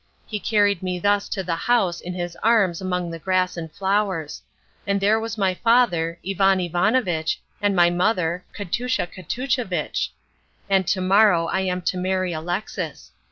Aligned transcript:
He 0.25 0.39
carried 0.39 0.81
me 0.81 0.97
thus 0.97 1.29
to 1.29 1.43
the 1.43 1.55
house 1.55 2.01
in 2.01 2.15
his 2.15 2.35
arms 2.41 2.81
among 2.81 3.11
the 3.11 3.19
grass 3.19 3.55
and 3.55 3.71
flowers; 3.71 4.41
and 4.87 4.99
there 4.99 5.19
was 5.19 5.37
my 5.37 5.53
father, 5.53 6.17
Ivan 6.27 6.59
Ivanovitch, 6.59 7.39
and 7.61 7.75
my 7.75 7.91
mother, 7.91 8.43
Katoosha 8.51 9.05
Katooshavitch. 9.05 10.09
And 10.67 10.87
to 10.87 11.01
morrow 11.01 11.45
I 11.49 11.59
am 11.59 11.83
to 11.83 11.97
marry 11.97 12.33
Alexis. 12.33 13.11